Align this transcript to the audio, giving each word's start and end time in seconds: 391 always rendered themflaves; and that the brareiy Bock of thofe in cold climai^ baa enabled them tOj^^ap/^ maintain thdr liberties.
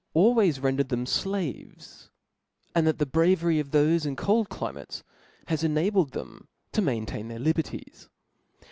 391 0.13 0.25
always 0.35 0.59
rendered 0.59 0.87
themflaves; 0.89 2.09
and 2.73 2.87
that 2.87 2.97
the 2.97 3.05
brareiy 3.05 3.35
Bock 3.59 3.63
of 3.63 3.69
thofe 3.71 4.03
in 4.03 4.15
cold 4.15 4.49
climai^ 4.49 5.03
baa 5.47 5.57
enabled 5.63 6.13
them 6.13 6.47
tOj^^ap/^ 6.73 6.83
maintain 6.85 7.29
thdr 7.29 7.43
liberties. 7.43 8.09